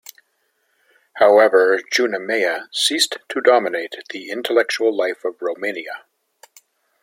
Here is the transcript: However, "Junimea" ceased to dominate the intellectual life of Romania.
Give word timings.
However, 1.17 1.79
"Junimea" 1.93 2.69
ceased 2.73 3.19
to 3.29 3.39
dominate 3.39 3.97
the 4.09 4.31
intellectual 4.31 4.97
life 4.97 5.23
of 5.23 5.35
Romania. 5.39 6.05